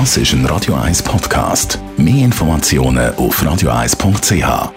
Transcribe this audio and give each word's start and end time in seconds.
Das 0.00 0.16
ist 0.16 0.32
ein 0.32 0.44
Radio 0.46 0.74
1 0.74 1.04
Podcast. 1.04 1.78
Mehr 1.96 2.24
Informationen 2.24 3.14
auf 3.14 3.40
radio1.ch. 3.40 4.72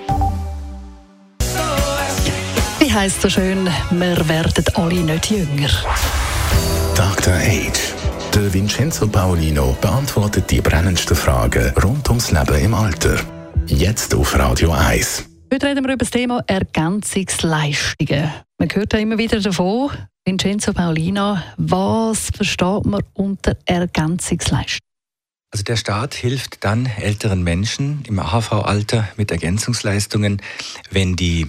Wie 2.79 2.93
heisst 2.93 3.23
so 3.23 3.27
schön, 3.27 3.67
wir 3.89 4.29
werden 4.29 4.63
alle 4.75 5.01
nicht 5.01 5.31
jünger. 5.31 5.69
Dr. 6.95 7.33
Age. 7.33 7.95
Der 8.35 8.53
Vincenzo 8.53 9.07
Paolino 9.07 9.75
beantwortet 9.81 10.52
die 10.52 10.61
brennendsten 10.61 11.18
Fragen 11.18 11.73
rund 11.84 12.07
ums 12.09 12.29
Leben 12.29 12.65
im 12.65 12.75
Alter. 12.75 13.15
Jetzt 13.65 14.13
auf 14.13 14.38
Radio 14.38 14.71
1. 14.71 15.27
Heute 15.52 15.65
reden 15.65 15.84
wir 15.84 15.93
über 15.93 15.97
das 15.97 16.11
Thema 16.11 16.43
Ergänzungsleistungen. 16.45 18.31
Man 18.59 18.70
hört 18.71 18.93
ja 18.93 18.99
immer 18.99 19.18
wieder 19.18 19.39
davon, 19.39 19.89
Vincenzo 20.25 20.73
Paolino, 20.73 21.39
was 21.57 22.29
versteht 22.36 22.86
man 22.86 23.02
unter 23.15 23.57
Ergänzungsleistungen? 23.65 24.86
Also 25.58 25.64
der 25.64 25.78
Staat 25.78 26.14
hilft 26.14 26.64
dann 26.64 26.86
älteren 26.86 27.42
Menschen 27.42 28.04
im 28.07 28.20
AHV-Alter 28.20 29.07
mit 29.18 29.32
Ergänzungsleistungen, 29.32 30.39
wenn 30.92 31.15
die 31.15 31.48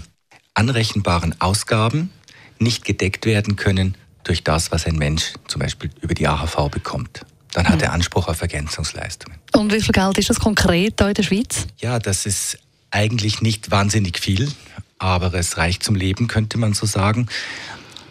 anrechenbaren 0.54 1.38
Ausgaben 1.42 2.10
nicht 2.58 2.86
gedeckt 2.86 3.26
werden 3.26 3.56
können 3.56 3.98
durch 4.24 4.42
das, 4.42 4.72
was 4.72 4.86
ein 4.86 4.96
Mensch 4.96 5.34
zum 5.46 5.60
Beispiel 5.60 5.90
über 6.00 6.14
die 6.14 6.26
AHV 6.26 6.70
bekommt. 6.70 7.20
Dann 7.52 7.68
hat 7.68 7.82
er 7.82 7.92
Anspruch 7.92 8.28
auf 8.28 8.40
Ergänzungsleistungen. 8.40 9.38
Und 9.52 9.74
wie 9.74 9.82
viel 9.82 9.92
Geld 9.92 10.16
ist 10.16 10.30
das 10.30 10.40
konkret 10.40 10.94
hier 10.98 11.08
in 11.08 11.14
der 11.14 11.22
Schweiz? 11.22 11.66
Ja, 11.76 11.98
das 11.98 12.24
ist 12.24 12.56
eigentlich 12.90 13.42
nicht 13.42 13.70
wahnsinnig 13.70 14.20
viel, 14.20 14.50
aber 14.98 15.34
es 15.34 15.58
reicht 15.58 15.82
zum 15.82 15.96
Leben, 15.96 16.28
könnte 16.28 16.56
man 16.56 16.72
so 16.72 16.86
sagen. 16.86 17.28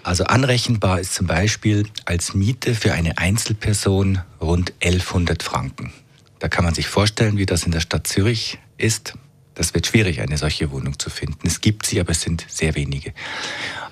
Also 0.08 0.24
anrechenbar 0.24 1.02
ist 1.02 1.14
zum 1.16 1.28
Beispiel 1.28 1.86
als 2.06 2.34
Miete 2.34 2.76
für 2.76 2.94
eine 2.94 3.18
Einzelperson 3.18 4.22
rund 4.40 4.72
1100 4.82 5.44
Franken. 5.44 5.92
Da 6.40 6.48
kann 6.48 6.64
man 6.64 6.74
sich 6.74 6.88
vorstellen, 6.88 7.38
wie 7.38 7.46
das 7.46 7.64
in 7.64 7.74
der 7.74 7.82
Stadt 7.82 8.08
Zürich 8.08 8.58
ist. 8.78 9.16
Das 9.54 9.74
wird 9.74 9.86
schwierig, 9.86 10.22
eine 10.22 10.38
solche 10.38 10.72
Wohnung 10.72 10.98
zu 10.98 11.10
finden. 11.10 11.46
Es 11.46 11.60
gibt 11.60 11.86
sie, 11.86 12.00
aber 12.00 12.12
es 12.12 12.22
sind 12.22 12.46
sehr 12.48 12.76
wenige. 12.76 13.14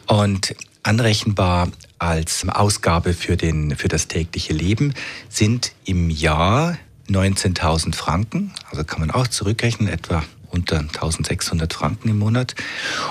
Und 0.07 0.55
anrechenbar 0.83 1.67
als 1.99 2.47
Ausgabe 2.47 3.13
für, 3.13 3.35
den, 3.35 3.75
für 3.75 3.89
das 3.89 4.07
tägliche 4.07 4.53
Leben 4.53 4.94
sind 5.27 5.73
im 5.83 6.09
Jahr 6.09 6.77
19.000 7.09 7.94
Franken. 7.94 8.53
Also 8.72 8.85
kann 8.85 9.02
man 9.02 9.11
auch 9.11 9.27
zurückrechnen, 9.27 9.89
etwa 9.89 10.23
unter 10.47 10.77
1.600 10.77 11.73
Franken 11.73 12.07
im 12.07 12.19
Monat. 12.19 12.55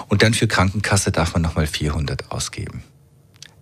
Und 0.08 0.22
dann 0.22 0.32
für 0.32 0.48
Krankenkasse 0.48 1.12
darf 1.12 1.34
man 1.34 1.42
nochmal 1.42 1.66
400 1.66 2.32
ausgeben. 2.32 2.82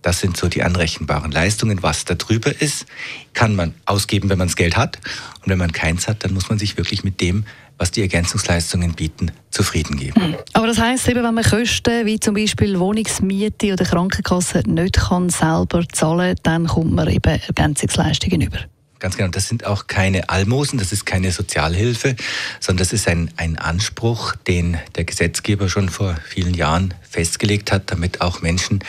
Das 0.03 0.19
sind 0.19 0.37
so 0.37 0.47
die 0.47 0.61
anrechenbaren 0.61 1.31
Leistungen. 1.31 1.81
Was 1.81 2.05
da 2.05 2.13
drüber 2.13 2.61
ist, 2.61 2.85
kann 3.33 3.55
man 3.55 3.73
ausgeben, 3.85 4.29
wenn 4.29 4.37
man 4.37 4.47
das 4.47 4.55
Geld 4.55 4.77
hat. 4.77 4.99
Und 5.41 5.49
wenn 5.49 5.57
man 5.57 5.71
keins 5.71 6.07
hat, 6.07 6.23
dann 6.23 6.33
muss 6.33 6.49
man 6.49 6.59
sich 6.59 6.77
wirklich 6.77 7.03
mit 7.03 7.19
dem, 7.21 7.45
was 7.77 7.89
die 7.89 8.01
Ergänzungsleistungen 8.01 8.93
bieten, 8.93 9.31
zufrieden 9.49 9.97
geben. 9.97 10.21
Hm. 10.21 10.35
Aber 10.53 10.67
das 10.67 10.77
heißt 10.77 11.07
eben, 11.07 11.23
wenn 11.23 11.33
man 11.33 11.43
Kosten 11.43 12.05
wie 12.05 12.19
zum 12.19 12.35
Beispiel 12.35 12.79
Wohnungsmiete 12.79 13.73
oder 13.73 13.85
Krankenkasse 13.85 14.61
nicht 14.67 14.97
kann 14.99 15.29
selber 15.29 15.83
zahlen, 15.91 16.35
dann 16.43 16.67
kommt 16.67 16.93
man 16.93 17.07
eben 17.07 17.39
Ergänzungsleistungen 17.47 18.41
über. 18.41 18.59
Ganz 19.03 19.17
genau. 19.17 19.29
Das 19.31 19.49
sind 19.49 19.65
auch 19.65 19.87
keine 19.87 20.29
Almosen, 20.29 20.79
das 20.79 20.93
ist 20.93 21.05
keine 21.05 21.29
Sozialhilfe, 21.33 22.15
sondern 22.61 22.85
das 22.85 22.93
ist 22.93 23.09
ein, 23.09 23.29
ein 23.35 23.57
Anspruch, 23.57 24.33
den 24.47 24.77
der 24.95 25.03
Gesetzgeber 25.03 25.67
schon 25.67 25.89
vor 25.89 26.15
vielen 26.25 26.53
Jahren 26.53 26.93
festgelegt 27.01 27.73
hat, 27.73 27.91
damit 27.91 28.21
auch 28.21 28.41
Menschen 28.41 28.79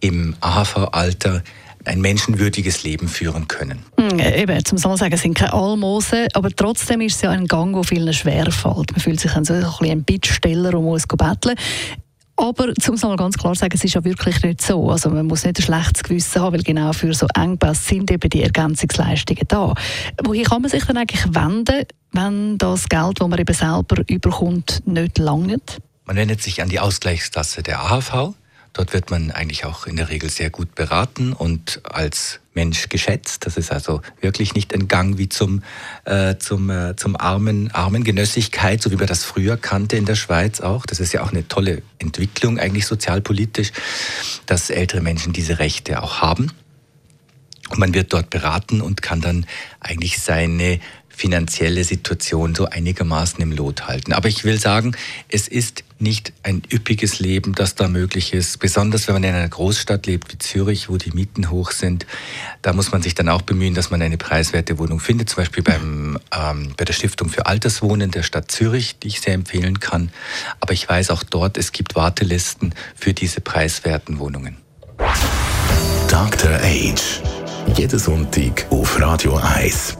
im 0.00 0.34
AHV-Alter 0.40 1.44
ein 1.84 2.00
menschenwürdiges 2.00 2.82
Leben 2.82 3.06
führen 3.08 3.46
können. 3.46 3.84
Hm, 3.96 4.18
eben, 4.18 4.64
zum 4.64 4.76
sagen, 4.96 5.12
es 5.12 5.22
sind 5.22 5.34
keine 5.34 5.52
Almosen, 5.52 6.26
aber 6.34 6.50
trotzdem 6.50 7.00
ist 7.00 7.16
es 7.16 7.22
ja 7.22 7.30
ein 7.30 7.46
Gang, 7.46 7.72
der 7.72 7.84
vielen 7.84 8.12
schwerfällt. 8.12 8.90
Man 8.90 9.00
fühlt 9.00 9.20
sich 9.20 9.32
dann 9.32 9.44
so 9.44 9.54
ein 9.54 9.60
bisschen 9.60 9.90
ein 9.90 10.02
Bittsteller 10.02 10.74
und 10.74 10.84
muss 10.84 11.06
betteln. 11.06 11.56
Aber 12.40 12.74
zum 12.76 12.96
mal 13.02 13.16
ganz 13.16 13.36
klar 13.36 13.54
sagen, 13.54 13.74
es 13.74 13.84
ist 13.84 13.92
ja 13.92 14.02
wirklich 14.02 14.42
nicht 14.42 14.62
so. 14.62 14.88
Also 14.90 15.10
man 15.10 15.26
muss 15.26 15.44
nicht 15.44 15.58
ein 15.58 15.62
schlechtes 15.62 16.02
Gewissen 16.02 16.40
haben, 16.40 16.54
weil 16.54 16.62
genau 16.62 16.94
für 16.94 17.12
so 17.12 17.26
Engpässe 17.34 17.82
sind 17.82 18.10
eben 18.10 18.30
die 18.30 18.42
Ergänzungsleistungen 18.42 19.44
da. 19.46 19.74
Wohin 20.24 20.44
kann 20.44 20.62
man 20.62 20.70
sich 20.70 20.82
dann 20.86 20.96
eigentlich 20.96 21.22
wenden, 21.34 21.84
wenn 22.12 22.56
das 22.56 22.88
Geld, 22.88 23.20
das 23.20 23.28
man 23.28 23.38
eben 23.38 23.54
selber 23.54 24.02
überkommt, 24.08 24.82
nicht 24.86 25.18
langt? 25.18 25.82
Man 26.06 26.16
wendet 26.16 26.40
sich 26.42 26.62
an 26.62 26.70
die 26.70 26.80
Ausgleichskasse 26.80 27.62
der 27.62 27.82
AHV. 27.82 28.34
Dort 28.72 28.92
wird 28.92 29.10
man 29.10 29.30
eigentlich 29.30 29.64
auch 29.64 29.86
in 29.86 29.96
der 29.96 30.08
Regel 30.08 30.30
sehr 30.30 30.50
gut 30.50 30.74
beraten 30.74 31.32
und 31.32 31.80
als 31.84 32.40
Mensch 32.54 32.88
geschätzt. 32.88 33.46
Das 33.46 33.56
ist 33.56 33.72
also 33.72 34.00
wirklich 34.20 34.54
nicht 34.54 34.72
ein 34.74 34.86
Gang 34.86 35.18
wie 35.18 35.28
zum, 35.28 35.62
äh, 36.04 36.36
zum, 36.38 36.70
äh, 36.70 36.94
zum 36.96 37.16
armen, 37.16 37.70
armen 37.72 38.04
Genössigkeit, 38.04 38.82
so 38.82 38.90
wie 38.90 38.96
man 38.96 39.06
das 39.06 39.24
früher 39.24 39.56
kannte 39.56 39.96
in 39.96 40.04
der 40.04 40.14
Schweiz 40.14 40.60
auch. 40.60 40.86
Das 40.86 41.00
ist 41.00 41.12
ja 41.12 41.22
auch 41.22 41.30
eine 41.30 41.48
tolle 41.48 41.82
Entwicklung, 41.98 42.58
eigentlich 42.58 42.86
sozialpolitisch, 42.86 43.72
dass 44.46 44.70
ältere 44.70 45.00
Menschen 45.00 45.32
diese 45.32 45.58
Rechte 45.58 46.02
auch 46.02 46.20
haben. 46.20 46.52
Und 47.70 47.78
man 47.78 47.94
wird 47.94 48.12
dort 48.12 48.30
beraten 48.30 48.80
und 48.80 49.00
kann 49.00 49.20
dann 49.20 49.46
eigentlich 49.78 50.18
seine 50.18 50.80
finanzielle 51.20 51.84
Situation 51.84 52.54
so 52.54 52.64
einigermaßen 52.64 53.42
im 53.42 53.52
Lot 53.52 53.86
halten. 53.86 54.14
Aber 54.14 54.28
ich 54.28 54.44
will 54.44 54.58
sagen, 54.58 54.96
es 55.28 55.48
ist 55.48 55.84
nicht 55.98 56.32
ein 56.42 56.62
üppiges 56.72 57.18
Leben, 57.18 57.54
das 57.54 57.74
da 57.74 57.88
möglich 57.88 58.32
ist. 58.32 58.58
Besonders 58.58 59.06
wenn 59.06 59.16
man 59.16 59.24
in 59.24 59.34
einer 59.34 59.48
Großstadt 59.48 60.06
lebt 60.06 60.32
wie 60.32 60.38
Zürich, 60.38 60.88
wo 60.88 60.96
die 60.96 61.10
Mieten 61.10 61.50
hoch 61.50 61.72
sind. 61.72 62.06
Da 62.62 62.72
muss 62.72 62.90
man 62.90 63.02
sich 63.02 63.14
dann 63.14 63.28
auch 63.28 63.42
bemühen, 63.42 63.74
dass 63.74 63.90
man 63.90 64.00
eine 64.00 64.16
preiswerte 64.16 64.78
Wohnung 64.78 64.98
findet. 64.98 65.28
Zum 65.28 65.42
Beispiel 65.42 65.62
beim, 65.62 66.18
ähm, 66.34 66.72
bei 66.78 66.86
der 66.86 66.94
Stiftung 66.94 67.28
für 67.28 67.44
Alterswohnen 67.44 68.10
der 68.10 68.22
Stadt 68.22 68.50
Zürich, 68.50 68.98
die 68.98 69.08
ich 69.08 69.20
sehr 69.20 69.34
empfehlen 69.34 69.78
kann. 69.78 70.10
Aber 70.60 70.72
ich 70.72 70.88
weiß 70.88 71.10
auch 71.10 71.22
dort, 71.22 71.58
es 71.58 71.72
gibt 71.72 71.96
Wartelisten 71.96 72.74
für 72.94 73.12
diese 73.12 73.42
preiswerten 73.42 74.18
Wohnungen. 74.18 74.56
Dr. 76.08 76.54
Age. 76.62 77.20
Jeden 77.76 77.98
Sonntag 77.98 78.64
auf 78.70 78.98
Radio 78.98 79.36
1. 79.36 79.99